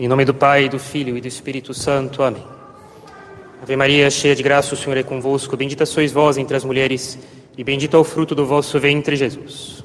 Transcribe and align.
Em 0.00 0.08
nome 0.08 0.24
do 0.24 0.32
Pai, 0.32 0.66
do 0.66 0.78
Filho 0.78 1.14
e 1.14 1.20
do 1.20 1.28
Espírito 1.28 1.74
Santo. 1.74 2.22
Amém. 2.22 2.42
Ave 3.62 3.76
Maria, 3.76 4.10
cheia 4.10 4.34
de 4.34 4.42
graça, 4.42 4.72
o 4.72 4.76
Senhor 4.76 4.96
é 4.96 5.02
convosco. 5.02 5.58
Bendita 5.58 5.84
sois 5.84 6.10
vós 6.10 6.38
entre 6.38 6.56
as 6.56 6.64
mulheres, 6.64 7.18
e 7.54 7.62
bendito 7.62 7.98
é 7.98 8.00
o 8.00 8.02
fruto 8.02 8.34
do 8.34 8.46
vosso 8.46 8.80
ventre, 8.80 9.14
Jesus. 9.14 9.84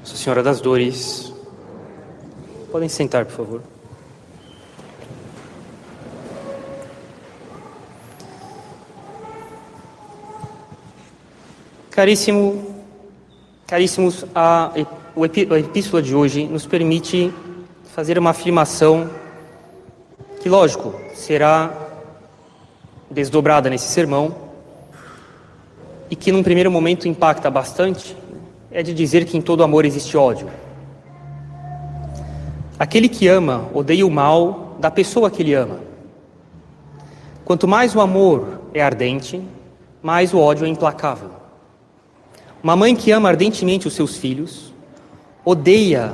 Nossa 0.00 0.16
Senhora 0.16 0.42
das 0.42 0.60
Dores. 0.60 1.32
Podem 2.72 2.88
sentar, 2.88 3.26
por 3.26 3.36
favor. 3.36 3.62
Caríssimo, 11.92 12.67
caríssimos, 13.68 14.24
a, 14.34 14.72
a 14.74 15.58
epístola 15.58 16.02
de 16.02 16.14
hoje 16.14 16.44
nos 16.46 16.64
permite 16.64 17.30
fazer 17.94 18.18
uma 18.18 18.30
afirmação 18.30 19.10
que, 20.40 20.48
lógico, 20.48 20.94
será 21.14 21.70
desdobrada 23.10 23.68
nesse 23.68 23.88
sermão 23.88 24.34
e 26.10 26.16
que, 26.16 26.32
num 26.32 26.42
primeiro 26.42 26.70
momento, 26.70 27.06
impacta 27.06 27.50
bastante, 27.50 28.16
é 28.72 28.82
de 28.82 28.94
dizer 28.94 29.26
que 29.26 29.36
em 29.36 29.42
todo 29.42 29.62
amor 29.62 29.84
existe 29.84 30.16
ódio. 30.16 30.48
Aquele 32.78 33.08
que 33.08 33.28
ama 33.28 33.68
odeia 33.74 34.06
o 34.06 34.10
mal 34.10 34.78
da 34.80 34.90
pessoa 34.90 35.30
que 35.30 35.42
ele 35.42 35.52
ama. 35.52 35.78
Quanto 37.44 37.68
mais 37.68 37.94
o 37.94 38.00
amor 38.00 38.62
é 38.72 38.80
ardente, 38.80 39.42
mais 40.02 40.32
o 40.32 40.38
ódio 40.38 40.64
é 40.64 40.68
implacável. 40.68 41.47
Uma 42.62 42.74
mãe 42.74 42.96
que 42.96 43.12
ama 43.12 43.28
ardentemente 43.28 43.86
os 43.86 43.94
seus 43.94 44.16
filhos 44.16 44.74
odeia 45.44 46.12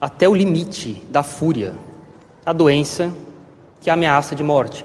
até 0.00 0.28
o 0.28 0.34
limite 0.34 1.02
da 1.08 1.22
fúria 1.22 1.74
a 2.44 2.52
doença 2.52 3.12
que 3.80 3.90
ameaça 3.90 4.34
de 4.34 4.42
morte. 4.42 4.84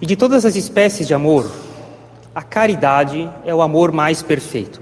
E 0.00 0.06
de 0.06 0.16
todas 0.16 0.46
as 0.46 0.56
espécies 0.56 1.06
de 1.06 1.12
amor, 1.12 1.50
a 2.34 2.42
caridade 2.42 3.30
é 3.44 3.54
o 3.54 3.60
amor 3.60 3.92
mais 3.92 4.22
perfeito. 4.22 4.80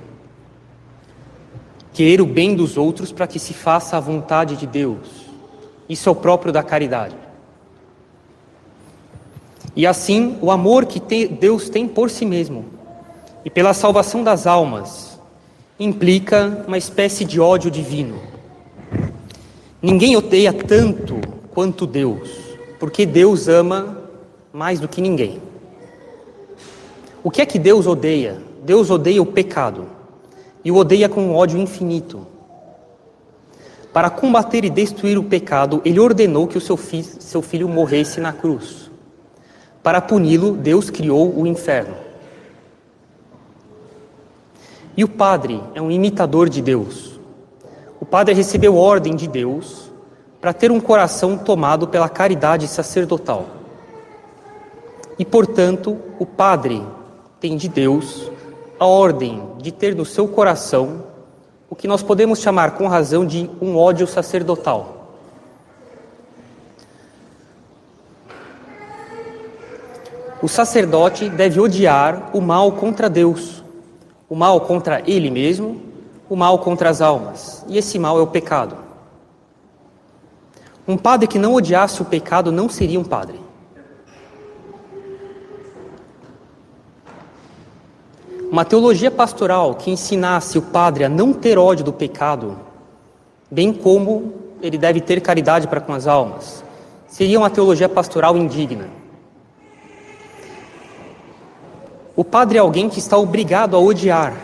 Querer 1.93 2.21
o 2.21 2.27
bem 2.27 2.55
dos 2.55 2.77
outros 2.77 3.11
para 3.11 3.27
que 3.27 3.41
se 3.41 3.53
faça 3.53 3.97
a 3.97 4.01
vontade 4.01 4.57
de 4.57 4.67
Deus. 4.67 5.27
Isso 5.89 6.09
é 6.09 6.13
o 6.13 6.15
próprio 6.15 6.53
da 6.53 6.63
caridade. 6.63 7.17
E 9.75 9.87
assim, 9.87 10.39
o 10.41 10.53
amor 10.53 10.87
que 10.87 11.27
Deus 11.27 11.69
tem 11.69 11.89
por 11.89 12.11
si 12.11 12.25
mesmo 12.25 12.78
e 13.45 13.51
pela 13.51 13.73
salvação 13.73 14.23
das 14.23 14.47
almas 14.47 15.19
implica 15.79 16.65
uma 16.67 16.77
espécie 16.77 17.25
de 17.25 17.41
ódio 17.41 17.71
divino. 17.71 18.21
Ninguém 19.81 20.17
odeia 20.17 20.53
tanto 20.53 21.21
quanto 21.51 21.87
Deus, 21.87 22.31
porque 22.81 23.07
Deus 23.07 23.49
ama 23.49 24.03
mais 24.53 24.81
do 24.81 24.89
que 24.89 25.01
ninguém. 25.01 25.41
O 27.23 27.31
que 27.31 27.43
é 27.43 27.47
que 27.47 27.59
Deus 27.59 27.87
odeia? 27.87 28.43
Deus 28.65 28.91
odeia 28.91 29.23
o 29.23 29.27
pecado 29.27 29.87
e 30.65 30.71
o 30.71 30.77
odeia 30.77 31.09
com 31.09 31.23
um 31.23 31.35
ódio 31.35 31.59
infinito. 31.59 32.27
Para 33.93 34.11
combater 34.11 34.65
e 34.65 34.71
destruir 34.71 35.17
o 35.17 35.25
pecado, 35.25 35.81
ele 35.85 35.99
ordenou 35.99 36.47
que 36.47 36.59
o 36.59 36.61
seu, 36.61 36.77
fi 36.77 37.03
seu 37.03 37.41
filho 37.41 37.69
morresse 37.69 38.21
na 38.21 38.33
cruz. 38.33 38.91
Para 39.83 40.01
puni-lo, 40.01 40.53
Deus 40.53 40.91
criou 40.91 41.35
o 41.39 41.47
inferno. 41.47 42.08
E 44.99 45.05
o 45.05 45.09
padre 45.09 45.63
é 45.77 45.81
um 45.81 45.93
imitador 45.93 46.49
de 46.49 46.61
Deus. 46.61 47.21
O 48.01 48.05
padre 48.05 48.35
recebeu 48.35 48.77
ordem 48.77 49.15
de 49.15 49.29
Deus 49.29 49.93
para 50.41 50.53
ter 50.53 50.73
um 50.73 50.81
coração 50.81 51.39
tomado 51.39 51.87
pela 51.87 52.09
caridade 52.09 52.67
sacerdotal. 52.67 53.47
E, 55.17 55.25
portanto, 55.25 55.97
o 56.19 56.27
padre 56.27 56.85
tem 57.39 57.57
de 57.57 57.69
Deus 57.69 58.29
a 58.77 58.87
ordem 58.87 59.41
de 59.59 59.71
ter 59.71 59.95
no 59.95 60.05
seu 60.05 60.27
coração 60.27 61.05
o 61.71 61.77
que 61.77 61.87
nós 61.87 62.03
podemos 62.03 62.41
chamar 62.41 62.73
com 62.73 62.89
razão 62.89 63.25
de 63.25 63.49
um 63.63 63.77
ódio 63.77 64.05
sacerdotal. 64.05 65.15
O 70.43 70.49
sacerdote 70.49 71.31
deve 71.31 71.61
odiar 71.61 72.31
o 72.33 72.41
mal 72.41 72.73
contra 72.73 73.09
Deus 73.09 73.63
o 74.29 74.37
mal 74.37 74.61
contra 74.61 75.03
ele 75.07 75.31
mesmo, 75.31 75.81
o 76.29 76.37
mal 76.37 76.59
contra 76.59 76.91
as 76.91 77.01
almas. 77.01 77.65
E 77.69 77.79
esse 77.79 77.99
mal 77.99 78.19
é 78.19 78.23
o 78.23 78.27
pecado. 78.27 78.77
Um 80.87 80.97
padre 80.97 81.27
que 81.27 81.39
não 81.39 81.55
odiasse 81.55 82.01
o 82.03 82.05
pecado 82.05 82.53
não 82.53 82.69
seria 82.69 82.99
um 82.99 83.05
padre. 83.05 83.39
Uma 88.51 88.65
teologia 88.65 89.11
pastoral 89.11 89.75
que 89.75 89.91
ensinasse 89.91 90.57
o 90.57 90.63
padre 90.63 91.05
a 91.05 91.09
não 91.09 91.35
ter 91.35 91.59
ódio 91.59 91.85
do 91.85 91.93
pecado, 91.93 92.59
bem 93.51 93.73
como 93.73 94.33
ele 94.63 94.79
deve 94.79 95.03
ter 95.03 95.21
caridade 95.21 95.69
para 95.69 95.81
com 95.81 95.93
as 95.93 96.07
almas, 96.07 96.65
seria 97.07 97.39
uma 97.39 97.51
teologia 97.51 97.89
pastoral 97.89 98.37
indigna. 98.37 98.89
O 102.19 102.25
padre 102.25 102.59
é 102.59 102.61
alguém 102.61 102.89
que 102.89 102.99
está 102.99 103.17
obrigado 103.17 103.77
a 103.77 103.79
odiar, 103.79 104.37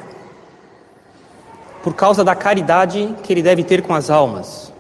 por 1.83 1.93
causa 1.93 2.23
da 2.23 2.33
caridade 2.33 3.17
que 3.21 3.33
ele 3.33 3.43
deve 3.43 3.65
ter 3.65 3.83
com 3.83 3.93
as 3.93 4.11
almas. 4.11 4.73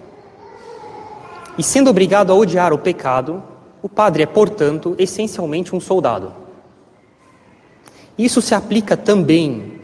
E 1.58 1.62
sendo 1.64 1.90
obrigado 1.90 2.30
a 2.30 2.36
odiar 2.36 2.72
o 2.72 2.78
pecado, 2.78 3.42
o 3.82 3.88
padre 3.88 4.22
é, 4.22 4.26
portanto, 4.26 4.94
essencialmente 4.96 5.74
um 5.74 5.80
soldado. 5.80 6.32
Isso 8.16 8.40
se 8.40 8.54
aplica 8.54 8.96
também 8.96 9.80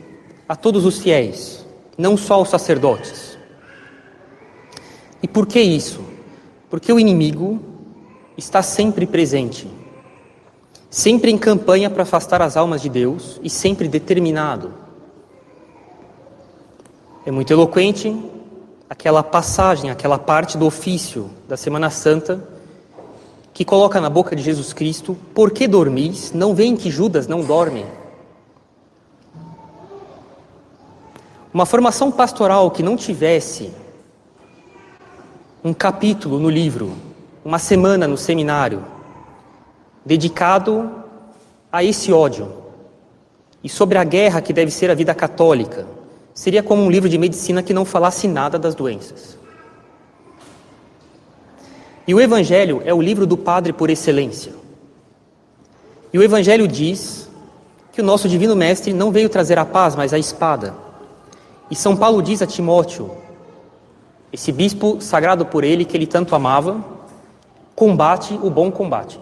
a 0.48 0.54
todos 0.54 0.86
os 0.86 1.00
fiéis, 1.00 1.66
não 1.98 2.16
só 2.16 2.34
aos 2.34 2.48
sacerdotes. 2.48 3.36
E 5.20 5.26
por 5.26 5.48
que 5.48 5.60
isso? 5.60 6.00
Porque 6.70 6.92
o 6.92 7.00
inimigo 7.00 7.58
está 8.36 8.62
sempre 8.62 9.04
presente 9.04 9.79
sempre 10.90 11.30
em 11.30 11.38
campanha 11.38 11.88
para 11.88 12.02
afastar 12.02 12.42
as 12.42 12.56
almas 12.56 12.82
de 12.82 12.88
Deus 12.88 13.40
e 13.42 13.48
sempre 13.48 13.86
determinado. 13.86 14.74
É 17.24 17.30
muito 17.30 17.52
eloquente 17.52 18.14
aquela 18.88 19.22
passagem, 19.22 19.90
aquela 19.90 20.18
parte 20.18 20.58
do 20.58 20.66
ofício 20.66 21.30
da 21.48 21.56
Semana 21.56 21.88
Santa 21.88 22.42
que 23.54 23.64
coloca 23.64 24.00
na 24.00 24.10
boca 24.10 24.34
de 24.34 24.42
Jesus 24.42 24.72
Cristo: 24.72 25.16
Por 25.34 25.50
que 25.52 25.68
dormis? 25.68 26.32
Não 26.32 26.54
veem 26.54 26.76
que 26.76 26.90
Judas 26.90 27.28
não 27.28 27.42
dorme? 27.42 27.86
Uma 31.52 31.66
formação 31.66 32.10
pastoral 32.10 32.70
que 32.70 32.82
não 32.82 32.96
tivesse 32.96 33.70
um 35.62 35.74
capítulo 35.74 36.38
no 36.38 36.48
livro, 36.48 36.92
uma 37.44 37.58
semana 37.58 38.08
no 38.08 38.16
seminário, 38.16 38.82
dedicado 40.04 40.90
a 41.70 41.84
esse 41.84 42.12
ódio 42.12 42.52
e 43.62 43.68
sobre 43.68 43.98
a 43.98 44.04
guerra 44.04 44.40
que 44.40 44.52
deve 44.52 44.70
ser 44.70 44.90
a 44.90 44.94
vida 44.94 45.14
católica. 45.14 45.86
Seria 46.32 46.62
como 46.62 46.82
um 46.82 46.90
livro 46.90 47.08
de 47.08 47.18
medicina 47.18 47.62
que 47.62 47.74
não 47.74 47.84
falasse 47.84 48.26
nada 48.26 48.58
das 48.58 48.74
doenças. 48.74 49.38
E 52.06 52.14
o 52.14 52.20
Evangelho 52.20 52.82
é 52.84 52.92
o 52.92 53.00
livro 53.00 53.26
do 53.26 53.36
Padre 53.36 53.72
por 53.72 53.90
excelência. 53.90 54.52
E 56.12 56.18
o 56.18 56.22
Evangelho 56.22 56.66
diz 56.66 57.28
que 57.92 58.00
o 58.00 58.04
nosso 58.04 58.28
Divino 58.28 58.56
Mestre 58.56 58.92
não 58.92 59.12
veio 59.12 59.28
trazer 59.28 59.58
a 59.58 59.64
paz, 59.64 59.94
mas 59.94 60.12
a 60.12 60.18
espada. 60.18 60.74
E 61.70 61.76
São 61.76 61.96
Paulo 61.96 62.22
diz 62.22 62.42
a 62.42 62.46
Timóteo, 62.46 63.10
esse 64.32 64.50
bispo 64.50 65.00
sagrado 65.00 65.44
por 65.44 65.62
ele, 65.62 65.84
que 65.84 65.96
ele 65.96 66.06
tanto 66.06 66.34
amava, 66.34 66.84
combate 67.76 68.38
o 68.42 68.50
bom 68.50 68.70
combate. 68.70 69.20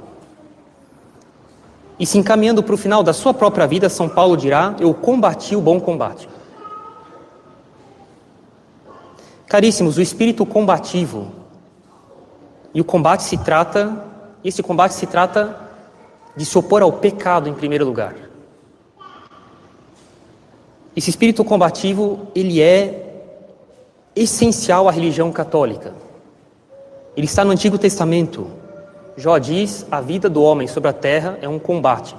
E 1.99 2.07
se 2.07 2.17
encaminhando 2.17 2.63
para 2.63 2.75
o 2.75 2.79
final 2.79 3.03
da 3.03 3.13
sua 3.13 3.35
própria 3.35 3.67
vida, 3.67 3.89
São 3.89 4.09
Paulo 4.09 4.37
dirá: 4.37 4.75
Eu 4.79 4.95
combati 4.95 5.57
o 5.57 5.61
bom 5.61 5.81
combate. 5.81 6.29
Caríssimos, 9.47 9.97
o 9.97 10.03
espírito 10.03 10.45
combativo, 10.45 11.33
e 12.75 12.81
o 12.81 12.85
combate 12.85 13.23
se 13.23 13.37
trata, 13.39 14.05
esse 14.45 14.63
combate 14.63 14.93
se 14.93 15.07
trata 15.07 15.59
de 16.37 16.45
se 16.45 16.57
opor 16.57 16.83
ao 16.83 16.93
pecado 16.93 17.49
em 17.49 17.55
primeiro 17.55 17.85
lugar. 17.85 18.15
Esse 20.95 21.11
espírito 21.11 21.45
combativo, 21.45 22.29
ele 22.35 22.61
é 22.61 23.09
essencial 24.15 24.89
à 24.89 24.93
religião 24.93 25.33
católica. 25.33 25.95
Ele 27.17 27.27
está 27.27 27.45
no 27.45 27.53
Antigo 27.53 27.79
Testamento. 27.79 28.58
Jó 29.19 29.37
diz: 29.37 29.85
a 29.91 30.01
vida 30.01 30.31
do 30.31 30.41
homem 30.41 30.69
sobre 30.69 30.89
a 30.89 30.93
terra 30.93 31.37
é 31.43 31.49
um 31.49 31.59
combate. 31.59 32.15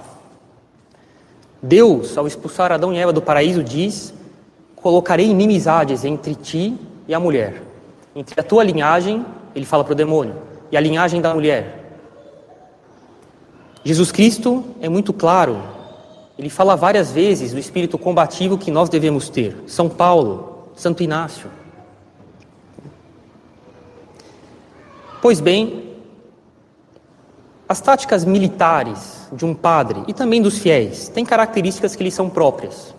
Deus, 1.63 2.17
ao 2.17 2.27
expulsar 2.27 2.73
Adão 2.73 2.93
e 2.93 2.97
Eva 2.97 3.13
do 3.13 3.21
paraíso, 3.21 3.63
diz: 3.63 4.13
Colocarei 4.75 5.27
inimizades 5.27 6.03
entre 6.03 6.35
ti 6.35 6.77
e 7.07 7.13
a 7.13 7.19
mulher, 7.19 7.63
entre 8.13 8.37
a 8.37 8.43
tua 8.43 8.65
linhagem, 8.65 9.25
ele 9.55 9.65
fala 9.65 9.85
para 9.85 9.93
o 9.93 9.95
demônio, 9.95 10.35
e 10.69 10.75
a 10.75 10.81
linhagem 10.81 11.21
da 11.21 11.33
mulher. 11.33 12.01
Jesus 13.81 14.11
Cristo 14.11 14.65
é 14.81 14.89
muito 14.89 15.13
claro, 15.13 15.63
ele 16.37 16.49
fala 16.49 16.75
várias 16.75 17.13
vezes 17.13 17.53
do 17.53 17.59
espírito 17.59 17.97
combativo 17.97 18.57
que 18.57 18.69
nós 18.69 18.89
devemos 18.89 19.29
ter. 19.29 19.55
São 19.67 19.87
Paulo, 19.87 20.69
Santo 20.75 21.01
Inácio. 21.01 21.49
Pois 25.21 25.39
bem, 25.39 25.88
as 27.69 27.79
táticas 27.79 28.25
militares 28.25 29.27
de 29.31 29.45
um 29.45 29.53
padre 29.53 30.03
e 30.07 30.13
também 30.13 30.41
dos 30.41 30.57
fiéis 30.57 31.07
têm 31.07 31.23
características 31.23 31.95
que 31.95 32.03
lhes 32.03 32.15
são 32.15 32.27
próprias. 32.27 32.95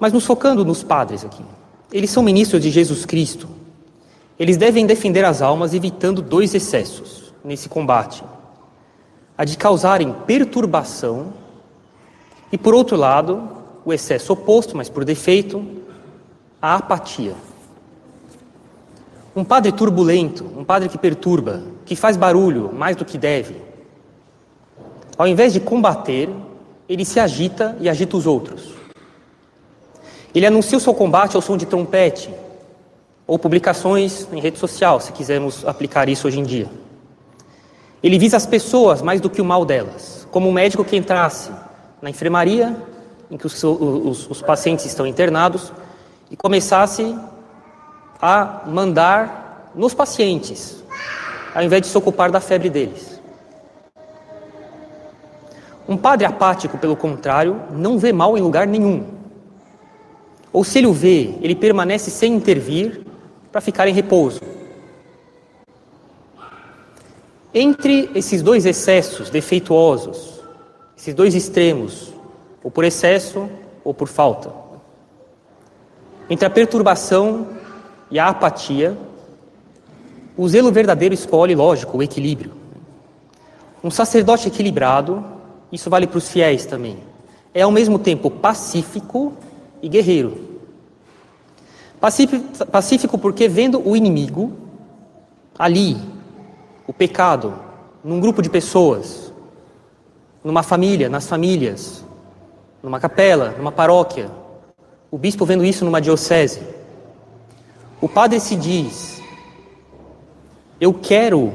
Mas 0.00 0.12
nos 0.12 0.26
focando 0.26 0.64
nos 0.64 0.82
padres 0.82 1.24
aqui, 1.24 1.44
eles 1.92 2.10
são 2.10 2.20
ministros 2.20 2.60
de 2.60 2.70
Jesus 2.70 3.06
Cristo. 3.06 3.48
Eles 4.36 4.56
devem 4.56 4.84
defender 4.84 5.24
as 5.24 5.40
almas 5.40 5.72
evitando 5.72 6.20
dois 6.20 6.56
excessos 6.56 7.32
nesse 7.44 7.68
combate: 7.68 8.24
a 9.36 9.44
de 9.44 9.56
causarem 9.56 10.12
perturbação 10.26 11.32
e, 12.50 12.58
por 12.58 12.74
outro 12.74 12.96
lado, 12.96 13.48
o 13.84 13.92
excesso 13.92 14.32
oposto, 14.32 14.76
mas 14.76 14.88
por 14.88 15.04
defeito, 15.04 15.64
a 16.60 16.74
apatia. 16.74 17.34
Um 19.38 19.44
padre 19.44 19.70
turbulento, 19.70 20.44
um 20.56 20.64
padre 20.64 20.88
que 20.88 20.98
perturba, 20.98 21.62
que 21.86 21.94
faz 21.94 22.16
barulho 22.16 22.72
mais 22.74 22.96
do 22.96 23.04
que 23.04 23.16
deve, 23.16 23.54
ao 25.16 25.28
invés 25.28 25.52
de 25.52 25.60
combater, 25.60 26.28
ele 26.88 27.04
se 27.04 27.20
agita 27.20 27.76
e 27.80 27.88
agita 27.88 28.16
os 28.16 28.26
outros. 28.26 28.72
Ele 30.34 30.44
anuncia 30.44 30.76
o 30.76 30.80
seu 30.80 30.92
combate 30.92 31.36
ao 31.36 31.40
som 31.40 31.56
de 31.56 31.66
trompete, 31.66 32.28
ou 33.28 33.38
publicações 33.38 34.26
em 34.32 34.40
rede 34.40 34.58
social, 34.58 35.00
se 35.00 35.12
quisermos 35.12 35.64
aplicar 35.64 36.08
isso 36.08 36.26
hoje 36.26 36.40
em 36.40 36.44
dia. 36.44 36.68
Ele 38.02 38.18
visa 38.18 38.36
as 38.36 38.44
pessoas 38.44 39.02
mais 39.02 39.20
do 39.20 39.30
que 39.30 39.40
o 39.40 39.44
mal 39.44 39.64
delas, 39.64 40.26
como 40.32 40.48
um 40.48 40.52
médico 40.52 40.84
que 40.84 40.96
entrasse 40.96 41.52
na 42.02 42.10
enfermaria, 42.10 42.76
em 43.30 43.36
que 43.36 43.46
os, 43.46 43.62
os, 43.62 44.28
os 44.30 44.42
pacientes 44.42 44.84
estão 44.84 45.06
internados, 45.06 45.72
e 46.28 46.36
começasse 46.36 47.16
a 48.20 48.62
mandar 48.66 49.70
nos 49.74 49.94
pacientes, 49.94 50.82
ao 51.54 51.62
invés 51.62 51.82
de 51.82 51.88
se 51.88 51.96
ocupar 51.96 52.30
da 52.30 52.40
febre 52.40 52.68
deles. 52.68 53.20
Um 55.88 55.96
padre 55.96 56.26
apático, 56.26 56.76
pelo 56.76 56.96
contrário, 56.96 57.62
não 57.70 57.98
vê 57.98 58.12
mal 58.12 58.36
em 58.36 58.42
lugar 58.42 58.66
nenhum. 58.66 59.06
Ou 60.52 60.62
se 60.64 60.78
ele 60.78 60.86
o 60.86 60.92
vê, 60.92 61.34
ele 61.40 61.54
permanece 61.54 62.10
sem 62.10 62.34
intervir 62.34 63.06
para 63.50 63.60
ficar 63.60 63.88
em 63.88 63.94
repouso. 63.94 64.40
Entre 67.54 68.10
esses 68.14 68.42
dois 68.42 68.66
excessos 68.66 69.30
defeituosos, 69.30 70.42
esses 70.96 71.14
dois 71.14 71.34
extremos, 71.34 72.12
ou 72.62 72.70
por 72.70 72.84
excesso 72.84 73.48
ou 73.82 73.94
por 73.94 74.08
falta, 74.08 74.52
entre 76.28 76.44
a 76.44 76.50
perturbação 76.50 77.57
e 78.10 78.18
a 78.18 78.28
apatia, 78.28 78.96
o 80.36 80.48
zelo 80.48 80.70
verdadeiro 80.70 81.14
escolhe, 81.14 81.54
lógico, 81.54 81.98
o 81.98 82.02
equilíbrio. 82.02 82.52
Um 83.82 83.90
sacerdote 83.90 84.48
equilibrado, 84.48 85.24
isso 85.70 85.90
vale 85.90 86.06
para 86.06 86.18
os 86.18 86.28
fiéis 86.28 86.64
também, 86.64 86.98
é 87.52 87.62
ao 87.62 87.70
mesmo 87.70 87.98
tempo 87.98 88.30
pacífico 88.30 89.32
e 89.82 89.88
guerreiro. 89.88 90.48
Pacífico, 92.70 93.18
porque 93.18 93.48
vendo 93.48 93.82
o 93.86 93.96
inimigo 93.96 94.52
ali, 95.58 95.96
o 96.86 96.92
pecado, 96.92 97.54
num 98.04 98.20
grupo 98.20 98.40
de 98.40 98.48
pessoas, 98.48 99.32
numa 100.44 100.62
família, 100.62 101.08
nas 101.08 101.26
famílias, 101.26 102.04
numa 102.80 103.00
capela, 103.00 103.54
numa 103.58 103.72
paróquia, 103.72 104.30
o 105.10 105.18
bispo 105.18 105.44
vendo 105.44 105.64
isso 105.64 105.84
numa 105.84 106.00
diocese, 106.00 106.60
o 108.00 108.08
padre 108.08 108.40
se 108.40 108.54
diz: 108.54 109.20
Eu 110.80 110.94
quero 110.94 111.52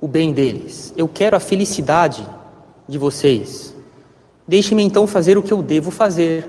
o 0.00 0.08
bem 0.08 0.32
deles, 0.32 0.92
eu 0.96 1.08
quero 1.08 1.36
a 1.36 1.40
felicidade 1.40 2.26
de 2.88 2.98
vocês. 2.98 3.74
Deixe-me 4.46 4.82
então 4.82 5.06
fazer 5.06 5.38
o 5.38 5.42
que 5.42 5.52
eu 5.52 5.62
devo 5.62 5.90
fazer. 5.90 6.48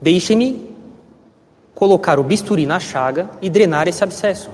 Deixe-me 0.00 0.70
colocar 1.74 2.20
o 2.20 2.22
bisturi 2.22 2.66
na 2.66 2.78
chaga 2.78 3.28
e 3.40 3.50
drenar 3.50 3.88
esse 3.88 4.04
abscesso. 4.04 4.50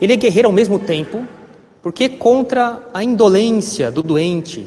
Ele 0.00 0.12
é 0.12 0.16
guerreiro 0.16 0.48
ao 0.48 0.52
mesmo 0.52 0.78
tempo, 0.78 1.26
porque 1.82 2.08
contra 2.08 2.82
a 2.92 3.02
indolência 3.02 3.90
do 3.90 4.02
doente, 4.02 4.66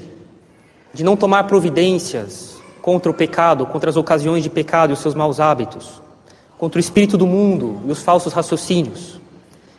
de 0.94 1.03
não 1.03 1.15
tomar 1.15 1.45
providências, 1.45 2.59
contra 2.89 3.12
o 3.12 3.13
pecado, 3.13 3.68
contra 3.68 3.88
as 3.88 3.95
ocasiões 3.95 4.41
de 4.41 4.50
pecado 4.50 4.89
e 4.89 4.94
os 4.94 5.00
seus 5.00 5.13
maus 5.13 5.39
hábitos, 5.39 6.01
contra 6.57 6.80
o 6.80 6.80
espírito 6.80 7.19
do 7.19 7.27
mundo 7.27 7.80
e 7.86 7.91
os 7.91 8.01
falsos 8.01 8.33
raciocínios, 8.33 9.21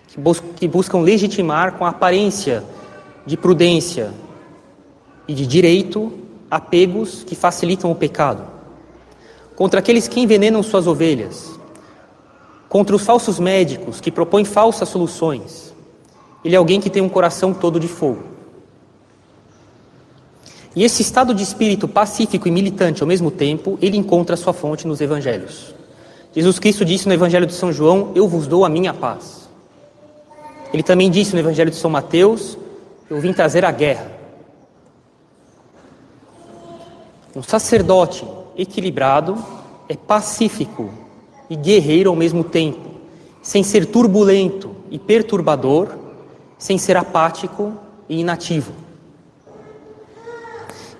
que, 0.06 0.20
bus 0.20 0.40
que 0.54 0.68
buscam 0.68 1.00
legitimar 1.00 1.72
com 1.72 1.84
a 1.84 1.88
aparência 1.88 2.62
de 3.26 3.36
prudência 3.36 4.14
e 5.26 5.34
de 5.34 5.44
direito 5.44 6.12
apegos 6.48 7.24
que 7.24 7.34
facilitam 7.34 7.90
o 7.90 7.96
pecado, 7.96 8.44
contra 9.56 9.80
aqueles 9.80 10.06
que 10.06 10.20
envenenam 10.20 10.62
suas 10.62 10.86
ovelhas, 10.86 11.58
contra 12.68 12.94
os 12.94 13.04
falsos 13.04 13.40
médicos 13.40 14.00
que 14.00 14.12
propõem 14.12 14.44
falsas 14.44 14.88
soluções. 14.88 15.74
Ele 16.44 16.54
é 16.54 16.58
alguém 16.58 16.80
que 16.80 16.88
tem 16.88 17.02
um 17.02 17.08
coração 17.08 17.52
todo 17.52 17.80
de 17.80 17.88
fogo. 17.88 18.29
E 20.74 20.84
esse 20.84 21.02
estado 21.02 21.34
de 21.34 21.42
espírito 21.42 21.88
pacífico 21.88 22.46
e 22.46 22.50
militante 22.50 23.02
ao 23.02 23.08
mesmo 23.08 23.30
tempo, 23.30 23.78
ele 23.82 23.96
encontra 23.96 24.36
sua 24.36 24.52
fonte 24.52 24.86
nos 24.86 25.00
evangelhos. 25.00 25.74
Jesus 26.32 26.60
Cristo 26.60 26.84
disse 26.84 27.08
no 27.08 27.14
Evangelho 27.14 27.46
de 27.46 27.52
São 27.52 27.72
João: 27.72 28.12
Eu 28.14 28.28
vos 28.28 28.46
dou 28.46 28.64
a 28.64 28.68
minha 28.68 28.94
paz. 28.94 29.48
Ele 30.72 30.82
também 30.82 31.10
disse 31.10 31.32
no 31.32 31.40
Evangelho 31.40 31.70
de 31.70 31.76
São 31.76 31.90
Mateus: 31.90 32.56
Eu 33.08 33.20
vim 33.20 33.32
trazer 33.32 33.64
a 33.64 33.72
guerra. 33.72 34.12
Um 37.34 37.42
sacerdote 37.42 38.24
equilibrado 38.56 39.36
é 39.88 39.96
pacífico 39.96 40.90
e 41.48 41.56
guerreiro 41.56 42.10
ao 42.10 42.16
mesmo 42.16 42.44
tempo, 42.44 42.90
sem 43.42 43.64
ser 43.64 43.86
turbulento 43.86 44.70
e 44.88 45.00
perturbador, 45.00 45.88
sem 46.58 46.78
ser 46.78 46.96
apático 46.96 47.72
e 48.08 48.20
inativo. 48.20 48.72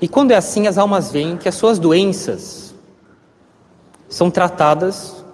E 0.01 0.09
quando 0.09 0.31
é 0.31 0.37
assim, 0.37 0.67
as 0.67 0.79
almas 0.79 1.13
veem 1.13 1.37
que 1.37 1.49
as 1.49 1.55
suas 1.55 1.79
doenças 1.79 2.75
são 4.09 4.31
tratadas 4.31 5.25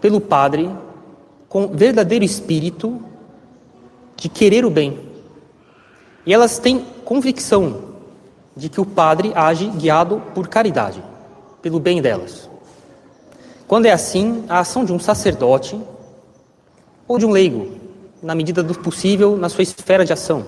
pelo 0.00 0.20
Padre 0.20 0.68
com 1.48 1.68
verdadeiro 1.68 2.24
espírito 2.24 3.00
de 4.16 4.28
querer 4.28 4.64
o 4.64 4.70
bem. 4.70 4.98
E 6.26 6.34
elas 6.34 6.58
têm 6.58 6.84
convicção 7.04 7.92
de 8.56 8.68
que 8.68 8.80
o 8.80 8.86
Padre 8.86 9.32
age 9.34 9.66
guiado 9.68 10.20
por 10.34 10.48
caridade, 10.48 11.02
pelo 11.60 11.78
bem 11.78 12.02
delas. 12.02 12.50
Quando 13.68 13.86
é 13.86 13.92
assim, 13.92 14.44
a 14.48 14.58
ação 14.58 14.84
de 14.84 14.92
um 14.92 14.98
sacerdote 14.98 15.80
ou 17.06 17.18
de 17.18 17.24
um 17.24 17.30
leigo, 17.30 17.78
na 18.22 18.34
medida 18.34 18.62
do 18.62 18.74
possível, 18.74 19.36
na 19.36 19.48
sua 19.48 19.62
esfera 19.62 20.04
de 20.04 20.12
ação, 20.12 20.44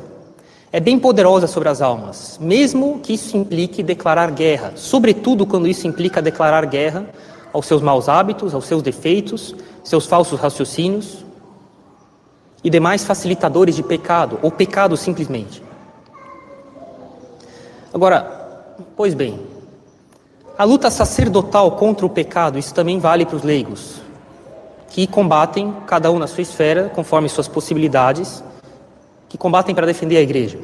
é 0.74 0.80
bem 0.80 0.98
poderosa 0.98 1.46
sobre 1.46 1.68
as 1.68 1.80
almas, 1.80 2.36
mesmo 2.40 2.98
que 2.98 3.12
isso 3.14 3.36
implique 3.36 3.80
declarar 3.80 4.32
guerra, 4.32 4.72
sobretudo 4.74 5.46
quando 5.46 5.68
isso 5.68 5.86
implica 5.86 6.20
declarar 6.20 6.66
guerra 6.66 7.06
aos 7.52 7.66
seus 7.66 7.80
maus 7.80 8.08
hábitos, 8.08 8.52
aos 8.52 8.64
seus 8.64 8.82
defeitos, 8.82 9.54
seus 9.84 10.04
falsos 10.04 10.40
raciocínios 10.40 11.24
e 12.64 12.68
demais 12.68 13.04
facilitadores 13.04 13.76
de 13.76 13.84
pecado, 13.84 14.40
ou 14.42 14.50
pecado 14.50 14.96
simplesmente. 14.96 15.62
Agora, 17.92 18.74
pois 18.96 19.14
bem, 19.14 19.38
a 20.58 20.64
luta 20.64 20.90
sacerdotal 20.90 21.70
contra 21.76 22.04
o 22.04 22.10
pecado, 22.10 22.58
isso 22.58 22.74
também 22.74 22.98
vale 22.98 23.24
para 23.24 23.36
os 23.36 23.44
leigos, 23.44 24.00
que 24.90 25.06
combatem, 25.06 25.72
cada 25.86 26.10
um 26.10 26.18
na 26.18 26.26
sua 26.26 26.42
esfera, 26.42 26.90
conforme 26.92 27.28
suas 27.28 27.46
possibilidades, 27.46 28.42
que 29.34 29.38
combatem 29.38 29.74
para 29.74 29.84
defender 29.84 30.16
a 30.16 30.20
igreja. 30.20 30.60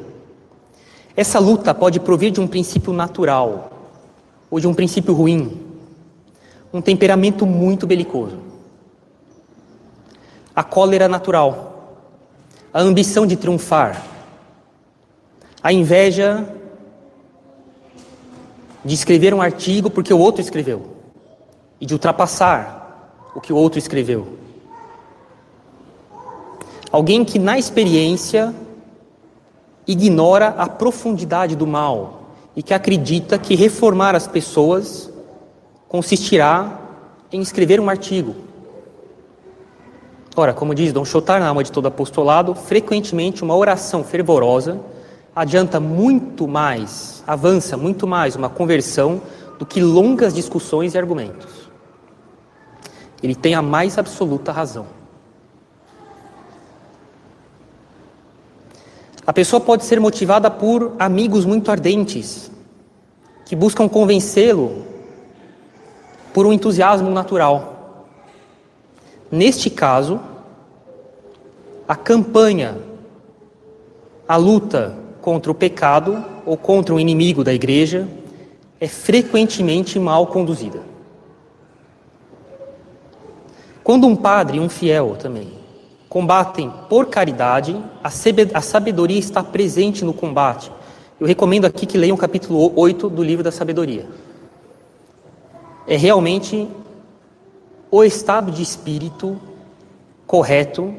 Essa 1.13 1.39
luta 1.39 1.73
pode 1.73 1.99
provir 1.99 2.31
de 2.31 2.39
um 2.39 2.47
princípio 2.47 2.93
natural 2.93 3.69
ou 4.49 4.61
de 4.61 4.65
um 4.65 4.73
princípio 4.73 5.13
ruim, 5.13 5.59
um 6.71 6.81
temperamento 6.81 7.45
muito 7.45 7.85
belicoso. 7.85 8.39
A 10.55 10.63
cólera 10.63 11.09
natural, 11.09 11.97
a 12.73 12.79
ambição 12.79 13.27
de 13.27 13.35
triunfar, 13.35 14.05
a 15.61 15.73
inveja 15.73 16.47
de 18.85 18.93
escrever 18.93 19.33
um 19.33 19.41
artigo 19.41 19.89
porque 19.89 20.13
o 20.13 20.17
outro 20.17 20.39
escreveu 20.39 20.95
e 21.81 21.85
de 21.85 21.93
ultrapassar 21.93 23.19
o 23.35 23.41
que 23.41 23.51
o 23.51 23.57
outro 23.57 23.77
escreveu. 23.77 24.40
Alguém 26.91 27.23
que 27.23 27.39
na 27.39 27.57
experiência 27.57 28.53
ignora 29.87 30.49
a 30.49 30.67
profundidade 30.67 31.55
do 31.55 31.65
mal 31.65 32.21
e 32.55 32.61
que 32.61 32.73
acredita 32.73 33.37
que 33.37 33.55
reformar 33.55 34.15
as 34.15 34.27
pessoas 34.27 35.11
consistirá 35.87 36.79
em 37.31 37.41
escrever 37.41 37.79
um 37.79 37.89
artigo. 37.89 38.35
Ora, 40.35 40.53
como 40.53 40.75
diz 40.75 40.93
Dom 40.93 41.05
Chotar 41.05 41.39
na 41.39 41.47
alma 41.47 41.63
de 41.63 41.71
todo 41.71 41.87
apostolado, 41.87 42.55
frequentemente 42.55 43.43
uma 43.43 43.55
oração 43.55 44.03
fervorosa 44.03 44.79
adianta 45.35 45.79
muito 45.79 46.47
mais, 46.47 47.23
avança 47.25 47.77
muito 47.77 48.05
mais 48.05 48.35
uma 48.35 48.49
conversão 48.49 49.21
do 49.57 49.65
que 49.65 49.81
longas 49.81 50.33
discussões 50.33 50.93
e 50.93 50.97
argumentos. 50.97 51.69
Ele 53.23 53.35
tem 53.35 53.55
a 53.55 53.61
mais 53.61 53.97
absoluta 53.97 54.51
razão. 54.51 55.00
A 59.31 59.33
pessoa 59.33 59.61
pode 59.61 59.85
ser 59.85 59.97
motivada 59.97 60.51
por 60.51 60.93
amigos 60.99 61.45
muito 61.45 61.71
ardentes, 61.71 62.51
que 63.45 63.55
buscam 63.55 63.87
convencê-lo 63.87 64.85
por 66.33 66.45
um 66.45 66.51
entusiasmo 66.51 67.09
natural. 67.09 68.07
Neste 69.31 69.69
caso, 69.69 70.19
a 71.87 71.95
campanha, 71.95 72.77
a 74.27 74.35
luta 74.35 74.97
contra 75.21 75.49
o 75.49 75.55
pecado 75.55 76.25
ou 76.45 76.57
contra 76.57 76.93
o 76.93 76.99
inimigo 76.99 77.41
da 77.41 77.53
igreja 77.53 78.09
é 78.81 78.87
frequentemente 78.89 79.97
mal 79.97 80.27
conduzida. 80.27 80.81
Quando 83.81 84.05
um 84.07 84.15
padre 84.17 84.59
um 84.59 84.67
fiel 84.67 85.15
também 85.17 85.60
combatem 86.11 86.69
por 86.89 87.05
caridade, 87.05 87.81
a 88.03 88.61
sabedoria 88.61 89.17
está 89.17 89.41
presente 89.41 90.03
no 90.03 90.13
combate. 90.13 90.69
Eu 91.17 91.25
recomendo 91.25 91.63
aqui 91.63 91.85
que 91.85 91.97
leiam 91.97 92.15
o 92.15 92.19
capítulo 92.19 92.73
8 92.75 93.09
do 93.09 93.23
livro 93.23 93.43
da 93.43 93.51
sabedoria 93.51 94.05
é 95.87 95.95
realmente 95.95 96.67
o 97.89 98.03
estado 98.03 98.51
de 98.51 98.61
espírito 98.61 99.39
correto 100.27 100.93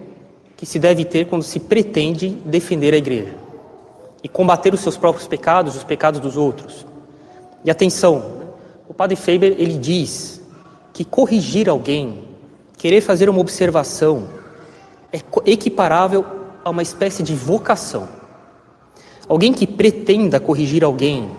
que 0.57 0.67
se 0.67 0.79
deve 0.79 1.05
ter 1.05 1.27
quando 1.27 1.43
se 1.43 1.61
pretende 1.61 2.31
defender 2.45 2.95
a 2.95 2.97
igreja 2.97 3.35
e 4.23 4.29
combater 4.29 4.73
os 4.73 4.81
seus 4.81 4.97
próprios 4.97 5.27
pecados, 5.27 5.77
os 5.77 5.85
pecados 5.85 6.21
dos 6.21 6.39
outros. 6.39 6.87
E 7.65 7.71
atenção, 7.71 8.43
o 8.89 8.95
padre 8.95 9.15
Faber 9.15 9.57
ele 9.59 9.77
diz 9.79 10.41
que 10.91 11.05
corrigir 11.05 11.69
alguém, 11.69 12.25
querer 12.79 13.03
fazer 13.03 13.29
uma 13.29 13.41
observação, 13.41 14.41
é 15.13 15.21
equiparável 15.45 16.25
a 16.65 16.71
uma 16.71 16.83
espécie 16.83 17.23
de 17.23 17.35
vocação. 17.35 18.09
Alguém 19.29 19.53
que 19.53 19.67
pretenda 19.67 20.41
corrigir 20.41 20.83
alguém, 20.83 21.31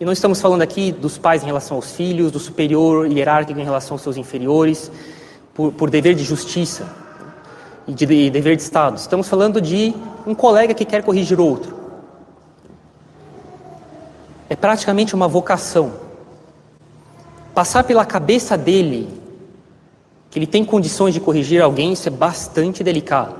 e 0.00 0.04
não 0.04 0.12
estamos 0.12 0.40
falando 0.40 0.62
aqui 0.62 0.90
dos 0.90 1.18
pais 1.18 1.42
em 1.42 1.46
relação 1.46 1.76
aos 1.76 1.92
filhos, 1.92 2.32
do 2.32 2.38
superior 2.38 3.06
hierárquico 3.06 3.60
em 3.60 3.64
relação 3.64 3.94
aos 3.94 4.02
seus 4.02 4.16
inferiores, 4.16 4.90
por, 5.52 5.72
por 5.72 5.90
dever 5.90 6.14
de 6.14 6.24
justiça 6.24 6.88
e 7.86 7.92
de, 7.92 8.06
de 8.06 8.30
dever 8.30 8.56
de 8.56 8.62
Estado. 8.62 8.96
Estamos 8.96 9.28
falando 9.28 9.60
de 9.60 9.94
um 10.26 10.34
colega 10.34 10.74
que 10.74 10.84
quer 10.84 11.02
corrigir 11.02 11.38
outro. 11.38 11.74
É 14.48 14.56
praticamente 14.56 15.14
uma 15.14 15.28
vocação. 15.28 15.92
Passar 17.54 17.84
pela 17.84 18.04
cabeça 18.04 18.58
dele 18.58 19.08
que 20.34 20.38
ele 20.40 20.48
tem 20.48 20.64
condições 20.64 21.14
de 21.14 21.20
corrigir 21.20 21.62
alguém, 21.62 21.92
isso 21.92 22.08
é 22.08 22.10
bastante 22.10 22.82
delicado. 22.82 23.36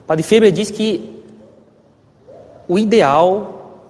O 0.00 0.02
Padre 0.02 0.22
Feber 0.22 0.52
diz 0.52 0.70
que 0.70 1.24
o 2.68 2.78
ideal 2.78 3.80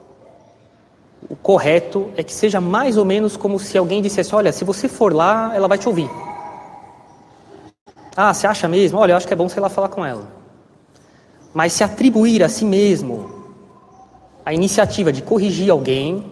o 1.29 1.35
correto 1.35 2.09
é 2.17 2.23
que 2.23 2.33
seja 2.33 2.61
mais 2.61 2.97
ou 2.97 3.05
menos 3.05 3.37
como 3.37 3.59
se 3.59 3.77
alguém 3.77 4.01
dissesse: 4.01 4.33
Olha, 4.33 4.53
se 4.53 4.63
você 4.63 4.87
for 4.87 5.13
lá, 5.13 5.51
ela 5.57 5.67
vai 5.67 5.77
te 5.77 5.89
ouvir. 5.89 6.09
Ah, 8.17 8.33
você 8.33 8.47
acha 8.47 8.69
mesmo? 8.69 9.01
Olha, 9.01 9.15
eu 9.15 9.17
acho 9.17 9.27
que 9.27 9.33
é 9.33 9.37
bom 9.37 9.49
você 9.49 9.59
ir 9.59 9.63
lá 9.63 9.69
falar 9.69 9.89
com 9.89 10.07
ela. 10.07 10.29
Mas 11.53 11.73
se 11.73 11.83
atribuir 11.83 12.45
a 12.45 12.49
si 12.49 12.65
mesmo 12.65 13.29
a 14.47 14.55
iniciativa 14.55 15.13
de 15.13 15.21
corrigir 15.21 15.69
alguém 15.69 16.31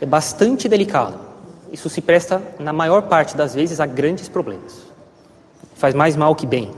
é 0.00 0.06
bastante 0.06 0.68
delicado. 0.68 1.23
Isso 1.74 1.90
se 1.90 2.00
presta, 2.00 2.40
na 2.60 2.72
maior 2.72 3.02
parte 3.02 3.36
das 3.36 3.52
vezes, 3.52 3.80
a 3.80 3.86
grandes 3.86 4.28
problemas. 4.28 4.86
Faz 5.74 5.92
mais 5.92 6.14
mal 6.14 6.32
que 6.36 6.46
bem. 6.46 6.70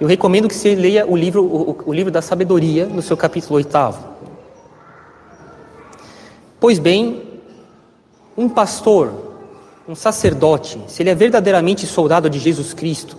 Eu 0.00 0.08
recomendo 0.08 0.48
que 0.48 0.54
você 0.54 0.74
leia 0.74 1.06
o 1.06 1.14
livro, 1.14 1.44
o, 1.44 1.76
o 1.84 1.92
livro 1.92 2.10
da 2.10 2.22
sabedoria, 2.22 2.86
no 2.86 3.02
seu 3.02 3.18
capítulo 3.18 3.56
oitavo. 3.56 4.02
Pois 6.58 6.78
bem, 6.78 7.42
um 8.34 8.48
pastor, 8.48 9.12
um 9.86 9.94
sacerdote, 9.94 10.80
se 10.88 11.02
ele 11.02 11.10
é 11.10 11.14
verdadeiramente 11.14 11.86
soldado 11.86 12.30
de 12.30 12.38
Jesus 12.38 12.72
Cristo, 12.72 13.18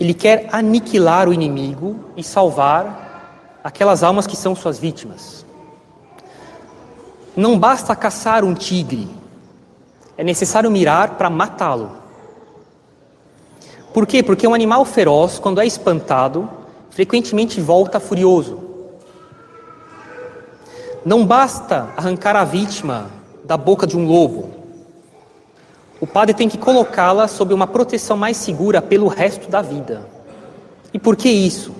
ele 0.00 0.14
quer 0.14 0.48
aniquilar 0.50 1.28
o 1.28 1.32
inimigo 1.32 1.94
e 2.16 2.24
salvar 2.24 3.60
aquelas 3.62 4.02
almas 4.02 4.26
que 4.26 4.36
são 4.36 4.56
suas 4.56 4.80
vítimas. 4.80 5.46
Não 7.38 7.56
basta 7.56 7.94
caçar 7.94 8.42
um 8.42 8.52
tigre, 8.52 9.08
é 10.16 10.24
necessário 10.24 10.68
mirar 10.68 11.10
para 11.10 11.30
matá-lo. 11.30 11.92
Por 13.94 14.08
quê? 14.08 14.24
Porque 14.24 14.44
um 14.48 14.54
animal 14.54 14.84
feroz, 14.84 15.38
quando 15.38 15.60
é 15.60 15.64
espantado, 15.64 16.50
frequentemente 16.90 17.60
volta 17.60 18.00
furioso. 18.00 18.58
Não 21.04 21.24
basta 21.24 21.90
arrancar 21.96 22.34
a 22.34 22.42
vítima 22.42 23.08
da 23.44 23.56
boca 23.56 23.86
de 23.86 23.96
um 23.96 24.04
lobo. 24.04 24.50
O 26.00 26.08
padre 26.08 26.34
tem 26.34 26.48
que 26.48 26.58
colocá-la 26.58 27.28
sob 27.28 27.54
uma 27.54 27.68
proteção 27.68 28.16
mais 28.16 28.36
segura 28.36 28.82
pelo 28.82 29.06
resto 29.06 29.48
da 29.48 29.62
vida. 29.62 30.08
E 30.92 30.98
por 30.98 31.14
que 31.14 31.28
isso? 31.28 31.72